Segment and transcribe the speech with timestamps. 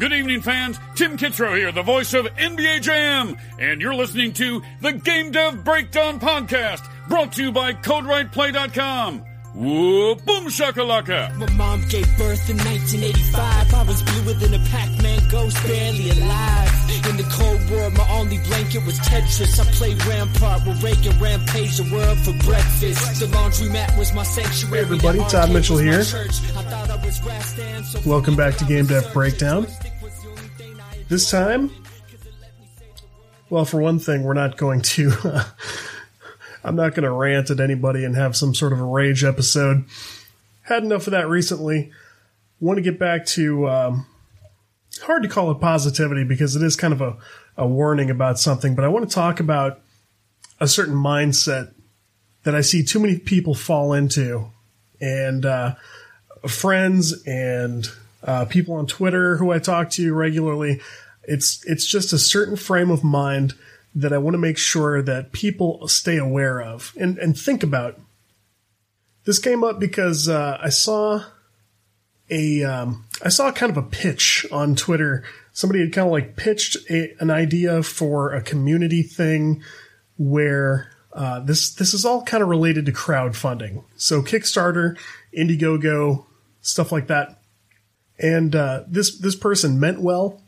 [0.00, 0.80] Good evening, fans.
[0.94, 5.62] Tim Kitzrow here, the voice of NBA Jam, and you're listening to the Game Dev
[5.62, 9.18] Breakdown Podcast, brought to you by CodeWritePlay.com.
[9.52, 11.36] Whoa, boom shakalaka!
[11.36, 13.74] My mom gave birth in 1985.
[13.74, 16.70] I was bluer than a Pac-Man ghost, barely alive.
[17.10, 19.60] In the Cold War, my only blanket was Tetris.
[19.60, 23.20] I played Rampart with Reagan, rampage the world for breakfast.
[23.20, 24.78] The laundromat was my sanctuary.
[24.78, 25.92] Hey everybody, Todd Mitchell here.
[25.92, 29.66] I I was Rastan, so Welcome back to Game Dev Breakdown.
[31.10, 31.72] This time,
[33.48, 35.10] well, for one thing, we're not going to.
[36.64, 39.86] I'm not going to rant at anybody and have some sort of a rage episode.
[40.62, 41.90] Had enough of that recently.
[42.60, 43.68] Want to get back to.
[43.68, 44.06] Um,
[45.02, 47.16] hard to call it positivity because it is kind of a,
[47.56, 49.80] a warning about something, but I want to talk about
[50.60, 51.74] a certain mindset
[52.44, 54.52] that I see too many people fall into.
[55.00, 55.74] And uh,
[56.46, 57.88] friends and
[58.22, 60.80] uh, people on Twitter who I talk to regularly.
[61.24, 63.54] It's it's just a certain frame of mind
[63.94, 67.98] that I want to make sure that people stay aware of and and think about.
[69.24, 71.24] This came up because uh, I saw
[72.30, 75.24] a um, I saw kind of a pitch on Twitter.
[75.52, 79.62] Somebody had kind of like pitched a, an idea for a community thing
[80.16, 83.84] where uh, this this is all kind of related to crowdfunding.
[83.96, 84.96] So Kickstarter,
[85.36, 86.24] Indiegogo,
[86.60, 87.39] stuff like that.
[88.20, 90.42] And uh, this this person meant well.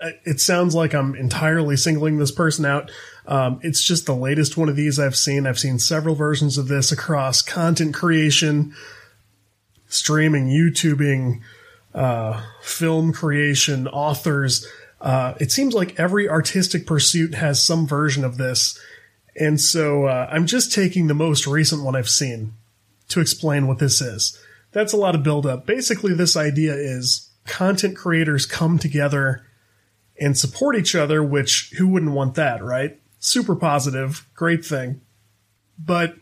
[0.00, 2.90] Uh, It sounds like I'm entirely singling this person out.
[3.26, 5.46] Um, it's just the latest one of these I've seen.
[5.46, 8.74] I've seen several versions of this across content creation,
[9.88, 11.40] streaming, YouTubing,
[11.94, 14.66] uh, film creation, authors.
[15.00, 18.78] Uh, it seems like every artistic pursuit has some version of this.
[19.36, 22.54] And so uh, I'm just taking the most recent one I've seen
[23.08, 24.38] to explain what this is.
[24.72, 25.66] That's a lot of buildup.
[25.66, 29.44] Basically, this idea is content creators come together
[30.20, 33.00] and support each other, which who wouldn't want that, right?
[33.18, 35.00] Super positive, great thing.
[35.78, 36.16] But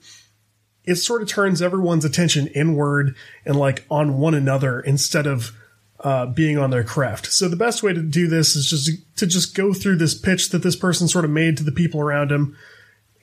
[0.84, 3.14] it sort of turns everyone's attention inward
[3.44, 5.52] and like on one another instead of
[6.00, 7.26] uh, being on their craft.
[7.26, 10.50] So the best way to do this is just to just go through this pitch
[10.50, 12.56] that this person sort of made to the people around him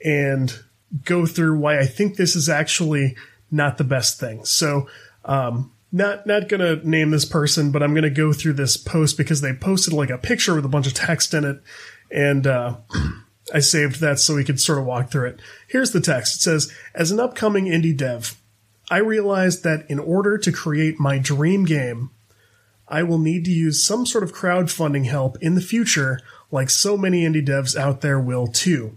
[0.04, 0.56] and
[1.04, 3.16] go through why I think this is actually
[3.50, 4.44] not the best thing.
[4.44, 4.88] So,
[5.26, 9.40] um, not not gonna name this person, but I'm gonna go through this post because
[9.40, 11.60] they posted like a picture with a bunch of text in it,
[12.10, 12.76] and uh,
[13.52, 15.40] I saved that so we could sort of walk through it.
[15.68, 16.36] Here's the text.
[16.36, 18.40] It says, "As an upcoming indie dev,
[18.90, 22.10] I realized that in order to create my dream game."
[22.88, 26.20] I will need to use some sort of crowdfunding help in the future,
[26.52, 28.96] like so many indie devs out there will too.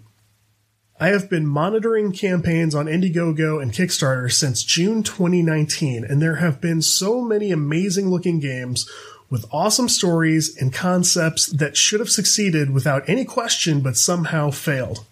[1.02, 6.60] I have been monitoring campaigns on Indiegogo and Kickstarter since June 2019, and there have
[6.60, 8.90] been so many amazing looking games
[9.30, 15.06] with awesome stories and concepts that should have succeeded without any question but somehow failed.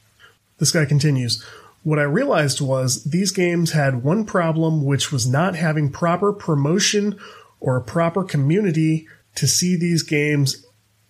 [0.58, 1.42] This guy continues.
[1.84, 7.18] What I realized was these games had one problem, which was not having proper promotion
[7.62, 10.66] or a proper community to see these games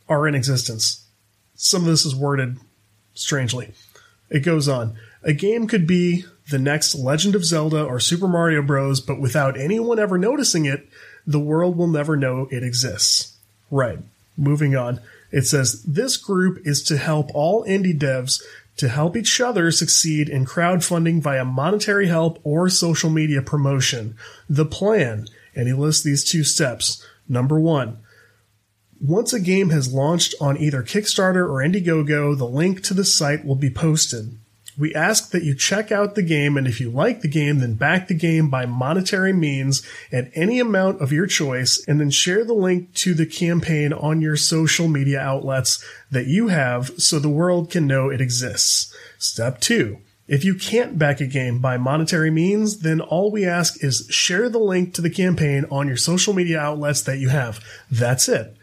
[0.08, 1.04] are in existence.
[1.56, 2.58] Some of this is worded
[3.16, 3.74] strangely.
[4.30, 4.98] It goes on.
[5.24, 9.60] A game could be the next Legend of Zelda or Super Mario Bros., but without
[9.60, 10.88] anyone ever noticing it,
[11.26, 13.36] the world will never know it exists.
[13.70, 14.00] Right.
[14.38, 15.02] Moving on.
[15.32, 18.42] It says this group is to help all indie devs
[18.78, 24.16] to help each other succeed in crowdfunding via monetary help or social media promotion.
[24.48, 27.04] The plan, and he lists these two steps.
[27.28, 27.98] Number one,
[29.00, 33.46] once a game has launched on either Kickstarter or Indiegogo, the link to the site
[33.46, 34.38] will be posted.
[34.78, 37.74] We ask that you check out the game, and if you like the game, then
[37.74, 39.82] back the game by monetary means
[40.12, 44.22] at any amount of your choice, and then share the link to the campaign on
[44.22, 48.94] your social media outlets that you have so the world can know it exists.
[49.18, 49.98] Step two.
[50.28, 54.50] If you can't back a game by monetary means, then all we ask is share
[54.50, 57.64] the link to the campaign on your social media outlets that you have.
[57.90, 58.57] That's it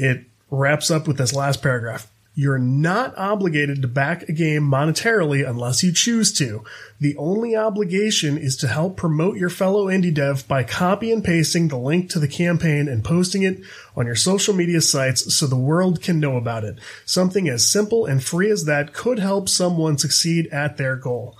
[0.00, 2.10] it wraps up with this last paragraph.
[2.34, 6.64] You're not obligated to back a game monetarily unless you choose to.
[6.98, 11.68] The only obligation is to help promote your fellow indie dev by copy and pasting
[11.68, 13.60] the link to the campaign and posting it
[13.96, 16.78] on your social media sites so the world can know about it.
[17.04, 21.36] Something as simple and free as that could help someone succeed at their goal.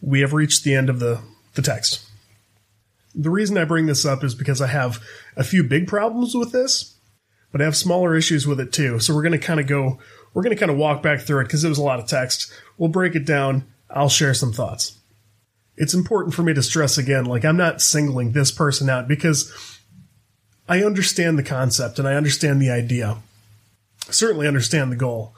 [0.00, 1.20] We have reached the end of the,
[1.54, 2.08] the text.
[3.14, 5.02] The reason I bring this up is because I have
[5.36, 6.95] a few big problems with this
[7.52, 8.98] but I have smaller issues with it too.
[8.98, 9.98] So we're going to kind of go,
[10.34, 12.06] we're going to kind of walk back through it because it was a lot of
[12.06, 12.52] text.
[12.78, 13.64] We'll break it down.
[13.90, 14.98] I'll share some thoughts.
[15.76, 19.52] It's important for me to stress again, like I'm not singling this person out because
[20.68, 23.18] I understand the concept and I understand the idea.
[24.08, 25.34] I certainly understand the goal.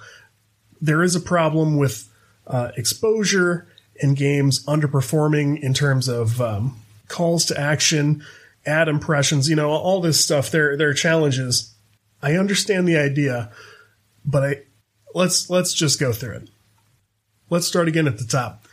[0.80, 2.08] There is a problem with
[2.46, 3.66] uh, exposure
[4.00, 8.24] and games underperforming in terms of um, calls to action,
[8.64, 10.50] ad impressions, you know, all this stuff.
[10.50, 11.74] There, there are challenges.
[12.22, 13.50] I understand the idea,
[14.24, 14.62] but I
[15.14, 16.50] let's let's just go through it.
[17.50, 18.64] Let's start again at the top.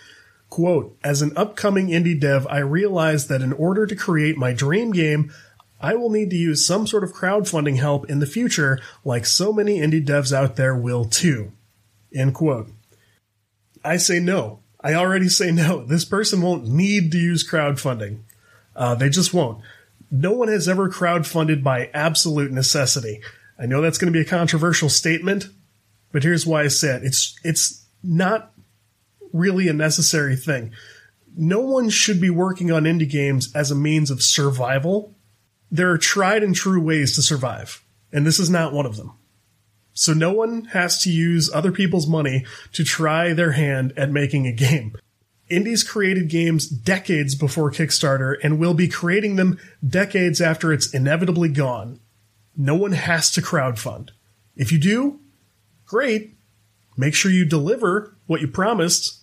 [0.49, 4.91] Quote, as an upcoming indie dev, I realized that in order to create my dream
[4.91, 5.33] game,
[5.81, 9.51] I will need to use some sort of crowdfunding help in the future, like so
[9.51, 11.51] many indie devs out there will too.
[12.13, 12.69] End quote.
[13.83, 14.59] I say no.
[14.81, 15.83] I already say no.
[15.83, 18.19] This person won't need to use crowdfunding.
[18.75, 19.61] Uh, they just won't.
[20.11, 23.21] No one has ever crowdfunded by absolute necessity.
[23.59, 25.47] I know that's going to be a controversial statement,
[26.11, 27.07] but here's why I said it.
[27.07, 28.51] It's, it's not
[29.33, 30.71] really a necessary thing.
[31.35, 35.15] No one should be working on indie games as a means of survival.
[35.69, 39.13] There are tried and true ways to survive, and this is not one of them.
[39.93, 44.45] So no one has to use other people's money to try their hand at making
[44.45, 44.95] a game.
[45.49, 51.49] Indies created games decades before Kickstarter and will be creating them decades after it's inevitably
[51.49, 51.99] gone.
[52.57, 54.09] No one has to crowdfund.
[54.55, 55.19] If you do,
[55.85, 56.35] great.
[56.97, 59.21] Make sure you deliver what you promised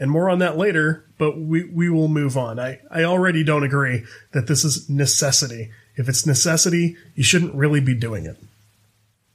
[0.00, 2.58] and more on that later, but we, we will move on.
[2.58, 5.70] I, I already don't agree that this is necessity.
[5.96, 8.38] If it's necessity, you shouldn't really be doing it.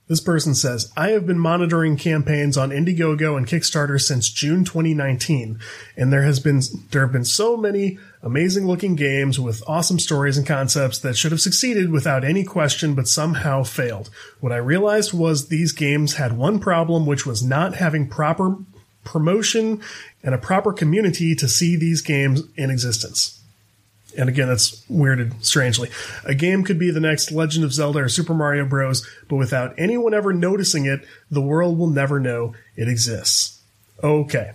[0.07, 5.59] This person says, I have been monitoring campaigns on Indiegogo and Kickstarter since June 2019,
[5.97, 6.61] and there has been
[6.91, 11.31] there have been so many amazing looking games with awesome stories and concepts that should
[11.31, 14.11] have succeeded without any question but somehow failed.
[14.41, 18.57] What I realized was these games had one problem which was not having proper
[19.03, 19.81] promotion
[20.21, 23.41] and a proper community to see these games in existence.
[24.17, 25.89] And again, that's weirded strangely.
[26.23, 29.73] A game could be the next Legend of Zelda or Super Mario Bros., but without
[29.77, 33.61] anyone ever noticing it, the world will never know it exists.
[34.03, 34.53] Okay.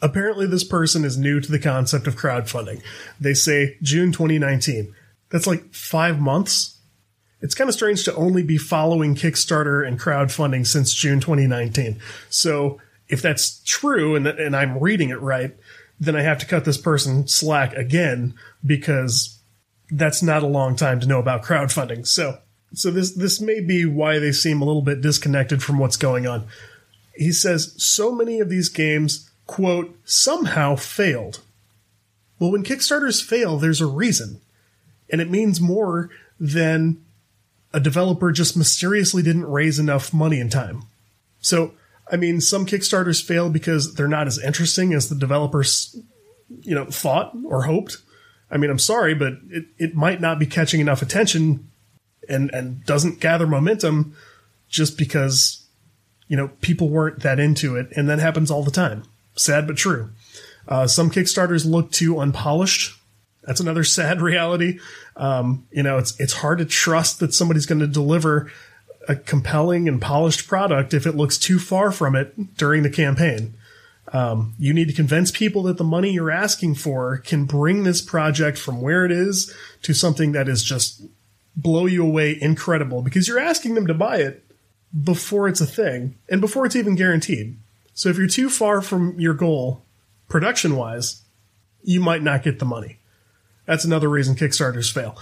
[0.00, 2.82] Apparently, this person is new to the concept of crowdfunding.
[3.20, 4.94] They say June 2019.
[5.30, 6.78] That's like five months.
[7.40, 12.00] It's kind of strange to only be following Kickstarter and crowdfunding since June 2019.
[12.30, 15.54] So if that's true and, and I'm reading it right,
[16.00, 18.34] then I have to cut this person slack again
[18.64, 19.38] because
[19.90, 22.06] that's not a long time to know about crowdfunding.
[22.06, 22.38] So,
[22.74, 26.26] so this, this may be why they seem a little bit disconnected from what's going
[26.26, 26.46] on.
[27.14, 31.40] He says so many of these games, quote, somehow failed.
[32.38, 34.40] Well, when Kickstarters fail, there's a reason.
[35.10, 37.02] And it means more than
[37.72, 40.82] a developer just mysteriously didn't raise enough money in time.
[41.40, 41.72] So
[42.10, 45.96] I mean, some Kickstarters fail because they're not as interesting as the developers,
[46.48, 47.98] you know, thought or hoped.
[48.50, 51.68] I mean, I'm sorry, but it, it might not be catching enough attention
[52.28, 54.16] and, and doesn't gather momentum
[54.68, 55.66] just because,
[56.28, 57.88] you know, people weren't that into it.
[57.96, 59.04] And that happens all the time.
[59.34, 60.10] Sad but true.
[60.66, 62.98] Uh, some Kickstarters look too unpolished.
[63.42, 64.78] That's another sad reality.
[65.16, 68.50] Um, you know, it's, it's hard to trust that somebody's going to deliver
[69.08, 73.54] a compelling and polished product if it looks too far from it during the campaign.
[74.12, 78.00] Um, you need to convince people that the money you're asking for can bring this
[78.00, 81.02] project from where it is to something that is just
[81.56, 84.44] blow you away incredible because you're asking them to buy it
[85.04, 87.56] before it's a thing and before it's even guaranteed.
[87.94, 89.82] So if you're too far from your goal,
[90.28, 91.22] production wise,
[91.82, 92.98] you might not get the money.
[93.66, 95.18] That's another reason Kickstarters fail.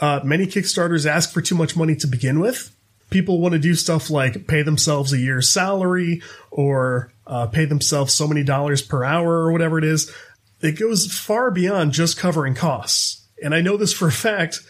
[0.00, 2.75] Uh, many Kickstarters ask for too much money to begin with,
[3.10, 8.12] people want to do stuff like pay themselves a year's salary or uh, pay themselves
[8.12, 10.12] so many dollars per hour or whatever it is.
[10.60, 13.22] It goes far beyond just covering costs.
[13.42, 14.60] And I know this for a fact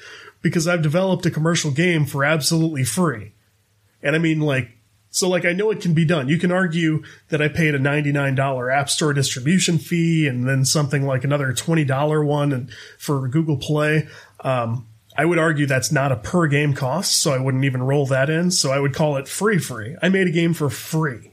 [0.43, 3.33] because I've developed a commercial game for absolutely free.
[4.03, 4.71] And I mean, like,
[5.11, 6.29] so like I know it can be done.
[6.29, 11.07] You can argue that I paid a $99 app store distribution fee and then something
[11.07, 14.09] like another $20 one for Google Play.
[14.41, 14.87] Um,
[15.17, 18.29] I would argue that's not a per game cost, so I wouldn't even roll that
[18.29, 18.51] in.
[18.51, 19.97] So I would call it free free.
[20.03, 21.33] I made a game for free.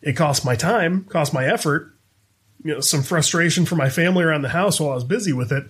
[0.00, 1.94] It cost my time, cost my effort,
[2.62, 5.50] you know, some frustration for my family around the house while I was busy with
[5.50, 5.64] it.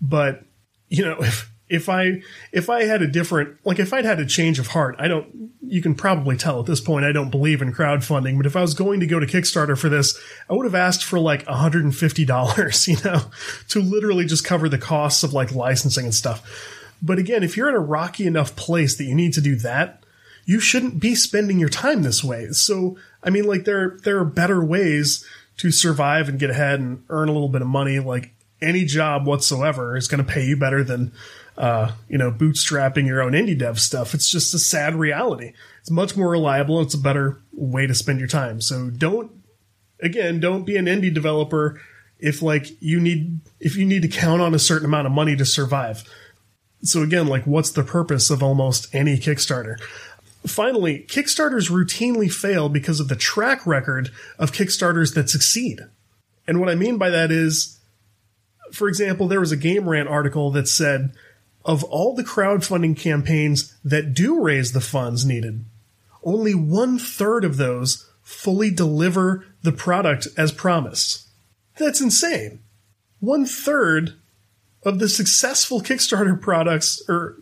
[0.00, 0.44] But,
[0.88, 2.22] you know, if, if I,
[2.52, 5.50] if I had a different, like if I'd had a change of heart, I don't,
[5.60, 8.62] you can probably tell at this point, I don't believe in crowdfunding, but if I
[8.62, 12.88] was going to go to Kickstarter for this, I would have asked for like $150,
[12.88, 13.22] you know,
[13.68, 17.68] to literally just cover the costs of like licensing and stuff but again, if you're
[17.68, 20.02] in a rocky enough place that you need to do that,
[20.44, 22.48] you shouldn't be spending your time this way.
[22.52, 25.26] So, I mean, like there, there are better ways
[25.58, 27.98] to survive and get ahead and earn a little bit of money.
[27.98, 31.12] Like any job whatsoever is going to pay you better than,
[31.58, 34.14] uh, you know, bootstrapping your own indie dev stuff.
[34.14, 35.52] It's just a sad reality.
[35.80, 36.80] It's much more reliable.
[36.80, 38.60] It's a better way to spend your time.
[38.60, 39.30] So don't,
[40.00, 41.80] again, don't be an indie developer
[42.18, 45.36] if like you need, if you need to count on a certain amount of money
[45.36, 46.04] to survive.
[46.82, 49.80] So again, like what's the purpose of almost any Kickstarter?
[50.46, 55.80] Finally, Kickstarters routinely fail because of the track record of Kickstarters that succeed.
[56.46, 57.78] And what I mean by that is,
[58.72, 61.12] for example, there was a Game Rant article that said,
[61.64, 65.64] of all the crowdfunding campaigns that do raise the funds needed,
[66.22, 71.26] only one third of those fully deliver the product as promised.
[71.76, 72.60] That's insane.
[73.20, 74.14] One third
[74.84, 77.36] of the successful Kickstarter products or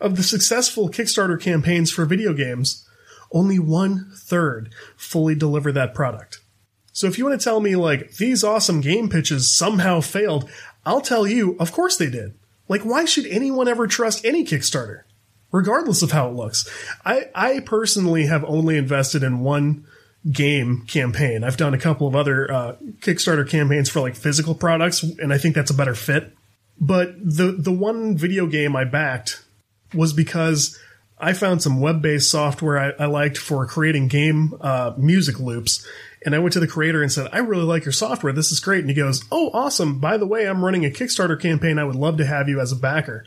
[0.00, 2.86] of the successful Kickstarter campaigns for video games,
[3.32, 6.40] only one third fully deliver that product.
[6.92, 10.50] So if you want to tell me like these awesome game pitches somehow failed,
[10.84, 12.34] I'll tell you, of course they did.
[12.68, 15.02] Like why should anyone ever trust any Kickstarter?
[15.52, 16.68] Regardless of how it looks.
[17.04, 19.84] I, I personally have only invested in one
[20.30, 21.42] game campaign.
[21.42, 25.38] I've done a couple of other uh, Kickstarter campaigns for like physical products, and I
[25.38, 26.36] think that's a better fit.
[26.80, 29.44] But the the one video game I backed
[29.94, 30.78] was because
[31.18, 35.86] I found some web based software I, I, liked for creating game uh, music loops.
[36.24, 38.32] And I went to the creator and said, I really like your software.
[38.32, 38.80] This is great.
[38.80, 39.98] And he goes, Oh, awesome.
[39.98, 41.78] By the way, I'm running a Kickstarter campaign.
[41.78, 43.24] I would love to have you as a backer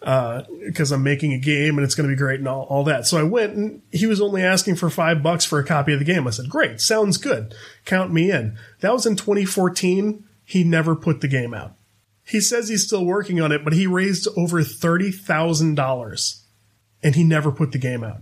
[0.00, 2.84] because uh, I'm making a game and it's going to be great and all, all
[2.84, 3.06] that.
[3.06, 6.00] So I went and he was only asking for five bucks for a copy of
[6.00, 6.26] the game.
[6.26, 6.80] I said, Great.
[6.80, 7.54] Sounds good.
[7.84, 8.58] Count me in.
[8.80, 10.24] That was in 2014.
[10.44, 11.74] He never put the game out.
[12.24, 16.40] He says he's still working on it, but he raised over $30,000
[17.02, 18.20] and he never put the game out.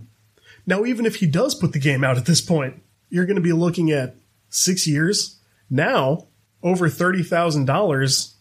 [0.65, 3.41] Now, even if he does put the game out at this point, you're going to
[3.41, 4.15] be looking at
[4.49, 5.39] six years.
[5.69, 6.27] Now,
[6.63, 8.33] over $30,000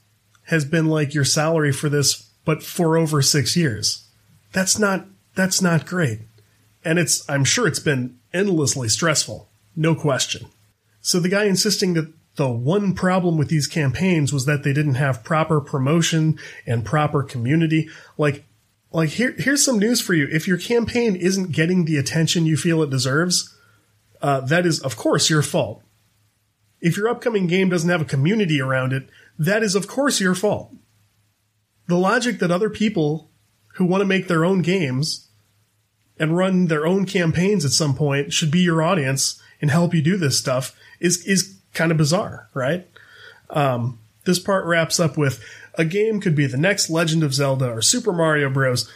[0.44, 4.08] has been like your salary for this, but for over six years.
[4.52, 6.20] That's not, that's not great.
[6.84, 9.48] And it's, I'm sure it's been endlessly stressful.
[9.76, 10.46] No question.
[11.00, 14.94] So the guy insisting that the one problem with these campaigns was that they didn't
[14.94, 17.90] have proper promotion and proper community.
[18.16, 18.46] Like,
[18.90, 20.26] like here, here's some news for you.
[20.32, 23.54] If your campaign isn't getting the attention you feel it deserves,
[24.22, 25.82] uh, that is, of course, your fault.
[26.80, 30.34] If your upcoming game doesn't have a community around it, that is, of course, your
[30.34, 30.74] fault.
[31.88, 33.30] The logic that other people
[33.74, 35.28] who want to make their own games
[36.18, 40.00] and run their own campaigns at some point should be your audience and help you
[40.00, 42.88] do this stuff is, is kind of bizarre, right?
[43.50, 45.42] Um, this part wraps up with
[45.74, 48.90] a game could be the next Legend of Zelda or Super Mario Bros.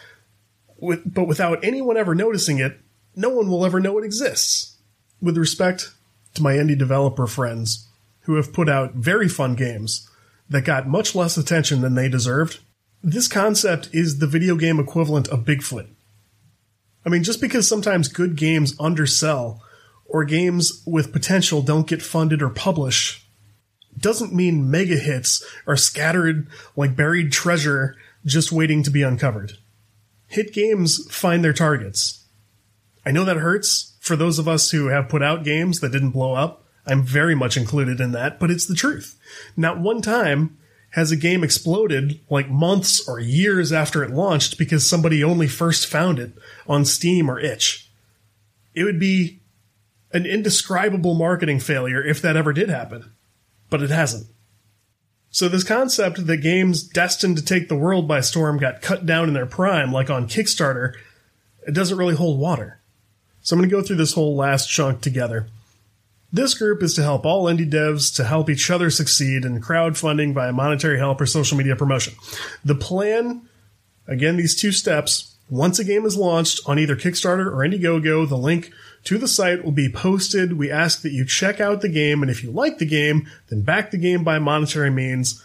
[0.79, 2.79] With, but without anyone ever noticing it,
[3.17, 4.77] no one will ever know it exists.
[5.23, 5.93] With respect
[6.35, 7.89] to my indie developer friends
[8.23, 10.09] who have put out very fun games
[10.51, 12.61] that got much less attention than they deserved,
[13.03, 15.87] this concept is the video game equivalent of Bigfoot.
[17.07, 19.63] I mean, just because sometimes good games undersell
[20.15, 23.27] or games with potential don't get funded or published
[23.99, 29.55] doesn't mean mega hits are scattered like buried treasure just waiting to be uncovered.
[30.29, 32.27] Hit games find their targets.
[33.05, 36.13] I know that hurts for those of us who have put out games that didn't
[36.13, 36.65] blow up.
[36.87, 39.19] I'm very much included in that, but it's the truth.
[39.57, 40.57] Not one time
[40.91, 45.89] has a game exploded like months or years after it launched because somebody only first
[45.89, 46.35] found it
[46.69, 47.91] on Steam or itch.
[48.77, 49.41] It would be
[50.15, 53.13] an indescribable marketing failure if that ever did happen.
[53.69, 54.29] But it hasn't.
[55.31, 59.27] So this concept that games destined to take the world by storm got cut down
[59.27, 60.95] in their prime, like on Kickstarter,
[61.67, 62.81] it doesn't really hold water.
[63.43, 65.49] So I'm going to go through this whole last chunk together.
[66.33, 70.35] This group is to help all indie devs to help each other succeed in crowdfunding
[70.35, 72.15] via monetary help or social media promotion.
[72.65, 73.49] The plan,
[74.07, 78.39] again, these two steps, once a game is launched on either Kickstarter or Indiegogo, the
[78.39, 78.73] link
[79.05, 80.55] to the site will be posted.
[80.55, 83.63] We ask that you check out the game, and if you like the game, then
[83.63, 85.43] back the game by monetary means.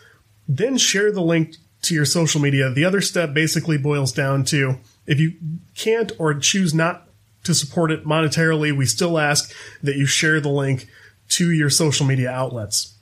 [0.47, 2.71] Then share the link to your social media.
[2.71, 5.33] The other step basically boils down to if you
[5.75, 7.07] can't or choose not
[7.43, 10.87] to support it monetarily, we still ask that you share the link
[11.29, 12.95] to your social media outlets.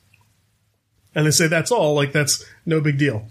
[1.16, 3.28] And they say that's all, like that's no big deal.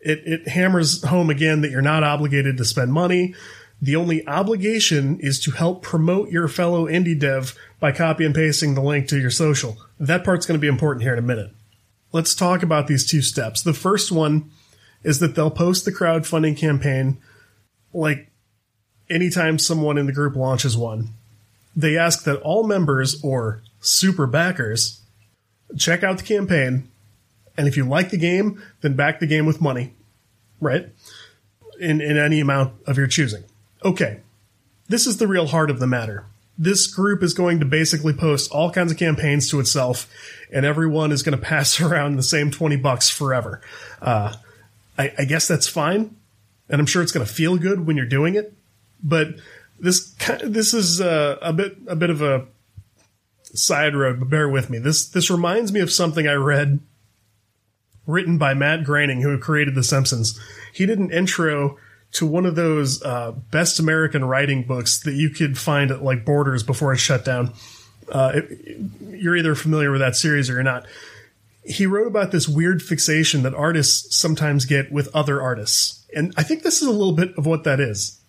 [0.00, 3.34] It, it hammers home again that you're not obligated to spend money.
[3.84, 8.74] The only obligation is to help promote your fellow indie dev by copy and pasting
[8.74, 9.76] the link to your social.
[10.00, 11.50] That part's going to be important here in a minute.
[12.10, 13.60] Let's talk about these two steps.
[13.60, 14.50] The first one
[15.02, 17.18] is that they'll post the crowdfunding campaign
[17.92, 18.30] like
[19.10, 21.10] anytime someone in the group launches one.
[21.76, 25.02] They ask that all members or super backers
[25.76, 26.88] check out the campaign,
[27.54, 29.92] and if you like the game, then back the game with money.
[30.58, 30.88] Right?
[31.80, 33.44] in, in any amount of your choosing.
[33.84, 34.20] Okay,
[34.88, 36.24] this is the real heart of the matter.
[36.56, 40.10] This group is going to basically post all kinds of campaigns to itself,
[40.52, 43.60] and everyone is going to pass around the same 20 bucks forever.
[44.00, 44.34] Uh,
[44.96, 46.16] I, I guess that's fine,
[46.68, 48.54] and I'm sure it's going to feel good when you're doing it,
[49.02, 49.28] but
[49.78, 52.46] this this is uh, a bit a bit of a
[53.42, 54.78] side road, but bear with me.
[54.78, 56.80] This this reminds me of something I read
[58.06, 60.38] written by Matt Groening, who created The Simpsons.
[60.72, 61.78] He did an intro
[62.14, 66.24] to one of those uh, best American writing books that you could find at like
[66.24, 67.52] Borders before it shut down.
[68.10, 70.86] Uh, it, you're either familiar with that series or you're not.
[71.64, 76.04] He wrote about this weird fixation that artists sometimes get with other artists.
[76.14, 78.20] And I think this is a little bit of what that is.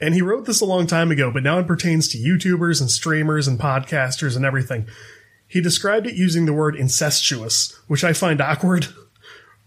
[0.00, 2.90] And he wrote this a long time ago, but now it pertains to YouTubers and
[2.90, 4.88] streamers and podcasters and everything.
[5.46, 8.88] He described it using the word incestuous, which I find awkward.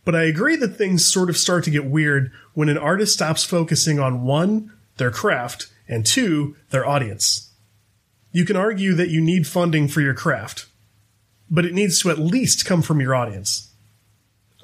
[0.06, 3.44] But I agree that things sort of start to get weird when an artist stops
[3.44, 7.52] focusing on one, their craft, and two, their audience.
[8.32, 10.68] You can argue that you need funding for your craft,
[11.50, 13.72] but it needs to at least come from your audience.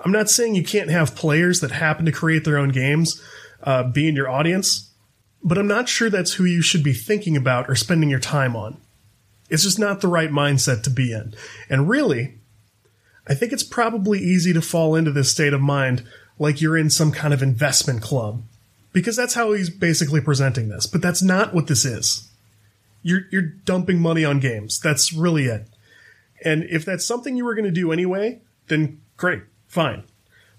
[0.03, 3.21] I'm not saying you can't have players that happen to create their own games
[3.63, 4.91] uh, be in your audience,
[5.43, 8.55] but I'm not sure that's who you should be thinking about or spending your time
[8.55, 8.77] on.
[9.49, 11.35] It's just not the right mindset to be in.
[11.69, 12.39] And really,
[13.27, 16.03] I think it's probably easy to fall into this state of mind
[16.39, 18.41] like you're in some kind of investment club.
[18.93, 20.85] Because that's how he's basically presenting this.
[20.85, 22.29] But that's not what this is.
[23.03, 24.79] You're, you're dumping money on games.
[24.79, 25.67] That's really it.
[26.43, 30.03] And if that's something you were going to do anyway, then great, fine.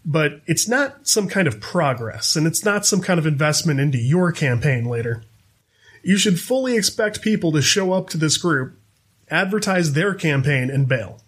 [0.05, 3.99] But it's not some kind of progress, and it's not some kind of investment into
[3.99, 5.23] your campaign later.
[6.03, 8.77] You should fully expect people to show up to this group,
[9.31, 11.22] advertise their campaign, and bail.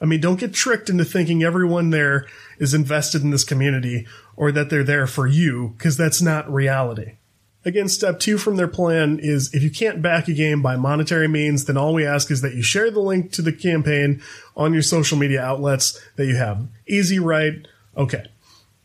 [0.00, 2.26] I mean, don't get tricked into thinking everyone there
[2.58, 7.16] is invested in this community or that they're there for you, because that's not reality.
[7.62, 11.28] Again, step two from their plan is if you can't back a game by monetary
[11.28, 14.22] means, then all we ask is that you share the link to the campaign
[14.56, 16.66] on your social media outlets that you have.
[16.86, 17.66] Easy, right?
[17.94, 18.24] Okay.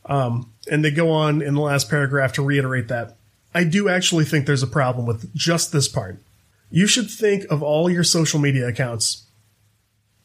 [0.06, 3.16] Um, and they go on in the last paragraph to reiterate that.
[3.54, 6.18] I do actually think there's a problem with just this part.
[6.70, 9.25] You should think of all your social media accounts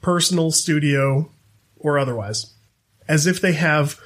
[0.00, 1.30] personal, studio,
[1.78, 2.54] or otherwise,
[3.08, 4.00] as if they have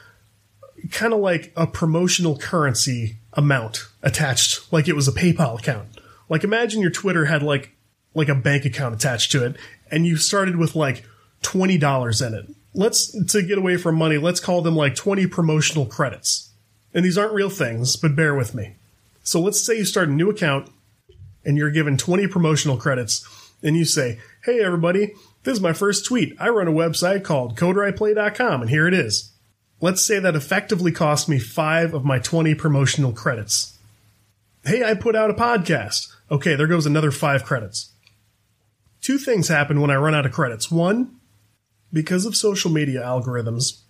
[0.90, 5.88] kind of like a promotional currency amount attached, like it was a PayPal account.
[6.28, 7.70] Like imagine your Twitter had like
[8.14, 9.56] like a bank account attached to it,
[9.90, 11.04] and you started with like
[11.42, 12.46] twenty dollars in it.
[12.74, 16.50] Let's to get away from money, let's call them like twenty promotional credits.
[16.94, 18.76] And these aren't real things, but bear with me.
[19.24, 20.70] So let's say you start a new account
[21.44, 23.26] and you're given 20 promotional credits
[23.62, 25.12] and you say, Hey everybody,
[25.44, 26.34] this is my first tweet.
[26.40, 29.32] I run a website called CodeWritePlay.com, and here it is.
[29.80, 33.78] Let's say that effectively cost me five of my 20 promotional credits.
[34.64, 36.08] Hey, I put out a podcast.
[36.30, 37.92] Okay, there goes another five credits.
[39.02, 40.70] Two things happen when I run out of credits.
[40.70, 41.20] One,
[41.92, 43.82] because of social media algorithms,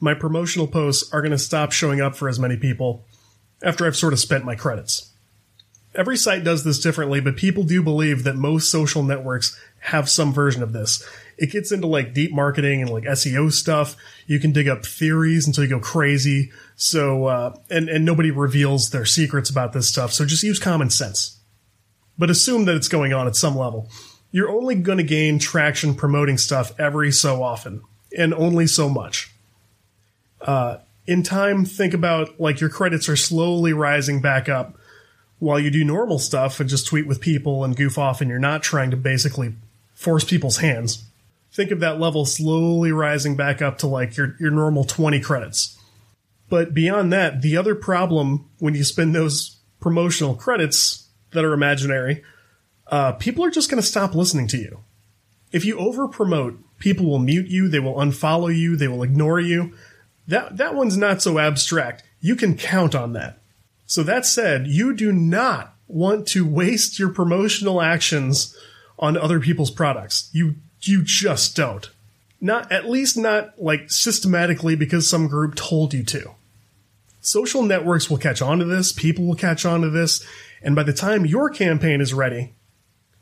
[0.00, 3.04] my promotional posts are going to stop showing up for as many people
[3.62, 5.12] after I've sort of spent my credits.
[5.94, 10.32] Every site does this differently, but people do believe that most social networks have some
[10.32, 11.06] version of this.
[11.38, 13.96] It gets into like deep marketing and like SEO stuff.
[14.26, 16.50] You can dig up theories until you go crazy.
[16.74, 20.12] So, uh, and, and nobody reveals their secrets about this stuff.
[20.12, 21.38] So just use common sense.
[22.18, 23.88] But assume that it's going on at some level.
[24.32, 27.82] You're only going to gain traction promoting stuff every so often
[28.16, 29.32] and only so much.
[30.40, 34.76] Uh, in time, think about like your credits are slowly rising back up
[35.38, 38.38] while you do normal stuff and just tweet with people and goof off and you're
[38.40, 39.54] not trying to basically
[39.96, 41.04] force people's hands.
[41.50, 45.76] Think of that level slowly rising back up to like your, your normal 20 credits.
[46.48, 52.22] But beyond that, the other problem when you spend those promotional credits that are imaginary,
[52.88, 54.80] uh, people are just going to stop listening to you.
[55.50, 59.40] If you over promote, people will mute you, they will unfollow you, they will ignore
[59.40, 59.74] you.
[60.28, 62.04] That, that one's not so abstract.
[62.20, 63.38] You can count on that.
[63.86, 68.56] So that said, you do not want to waste your promotional actions
[68.98, 70.30] on other people's products.
[70.32, 71.88] You you just don't.
[72.40, 76.32] Not at least not like systematically because some group told you to.
[77.20, 80.24] Social networks will catch on to this, people will catch on to this,
[80.62, 82.52] and by the time your campaign is ready,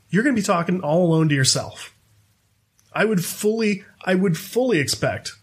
[0.09, 1.93] you're going to be talking all alone to yourself.
[2.93, 5.33] I would fully I would fully expect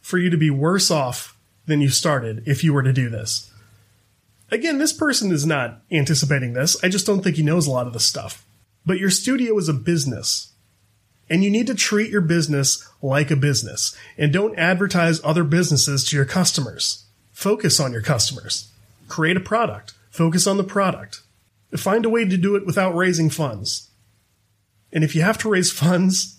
[0.00, 3.50] for you to be worse off than you started if you were to do this.
[4.50, 6.76] Again, this person is not anticipating this.
[6.84, 8.44] I just don't think he knows a lot of the stuff.
[8.84, 10.52] But your studio is a business.
[11.30, 13.96] And you need to treat your business like a business.
[14.18, 17.04] And don't advertise other businesses to your customers.
[17.32, 18.68] Focus on your customers.
[19.08, 21.20] create a product, focus on the product,
[21.76, 23.90] find a way to do it without raising funds.
[24.90, 26.38] And if you have to raise funds,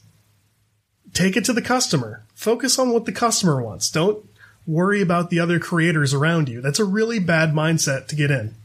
[1.13, 2.23] take it to the customer.
[2.33, 3.91] Focus on what the customer wants.
[3.91, 4.25] Don't
[4.65, 6.61] worry about the other creators around you.
[6.61, 8.55] That's a really bad mindset to get in.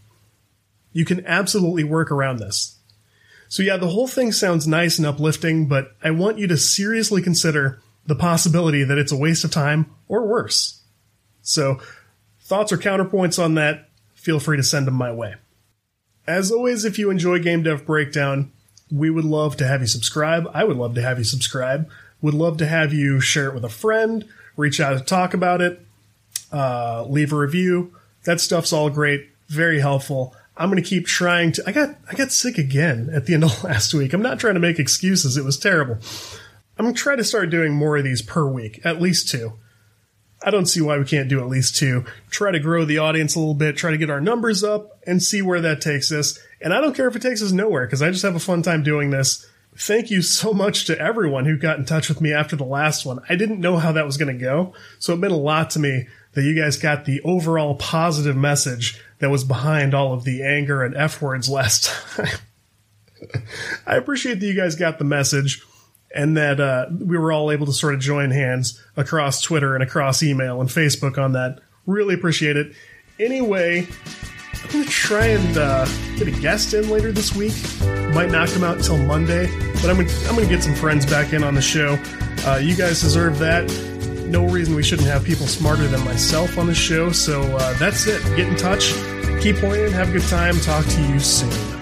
[0.92, 2.77] You can absolutely work around this.
[3.48, 7.22] So yeah, the whole thing sounds nice and uplifting, but I want you to seriously
[7.22, 10.82] consider the possibility that it's a waste of time or worse.
[11.42, 11.80] So,
[12.40, 15.36] thoughts or counterpoints on that, feel free to send them my way.
[16.26, 18.52] As always, if you enjoy Game Dev Breakdown,
[18.90, 20.46] we would love to have you subscribe.
[20.52, 21.88] I would love to have you subscribe.
[22.20, 25.60] Would love to have you share it with a friend, reach out to talk about
[25.60, 25.80] it,
[26.52, 27.94] uh, leave a review.
[28.24, 30.34] That stuff's all great, very helpful.
[30.58, 31.62] I'm going to keep trying to.
[31.66, 34.12] I got I got sick again at the end of last week.
[34.12, 35.36] I'm not trying to make excuses.
[35.36, 35.98] It was terrible.
[36.76, 39.54] I'm going to try to start doing more of these per week, at least two.
[40.42, 42.04] I don't see why we can't do at least two.
[42.30, 45.20] Try to grow the audience a little bit, try to get our numbers up, and
[45.22, 46.38] see where that takes us.
[46.60, 48.62] And I don't care if it takes us nowhere, because I just have a fun
[48.62, 49.44] time doing this.
[49.76, 53.04] Thank you so much to everyone who got in touch with me after the last
[53.04, 53.18] one.
[53.28, 55.80] I didn't know how that was going to go, so it meant a lot to
[55.80, 56.06] me
[56.38, 60.84] that you guys got the overall positive message that was behind all of the anger
[60.84, 62.28] and F words last time.
[63.88, 65.60] I appreciate that you guys got the message
[66.14, 69.82] and that uh, we were all able to sort of join hands across Twitter and
[69.82, 71.58] across email and Facebook on that.
[71.86, 72.72] Really appreciate it.
[73.18, 73.88] Anyway,
[74.62, 75.86] I'm going to try and uh,
[76.18, 77.54] get a guest in later this week.
[78.14, 81.04] Might not come out until Monday, but I'm going to I'm gonna get some friends
[81.04, 81.98] back in on the show.
[82.46, 83.97] Uh, you guys deserve that.
[84.28, 87.12] No reason we shouldn't have people smarter than myself on the show.
[87.12, 88.22] So uh, that's it.
[88.36, 88.92] Get in touch.
[89.40, 89.92] Keep playing.
[89.92, 90.58] Have a good time.
[90.60, 91.77] Talk to you soon.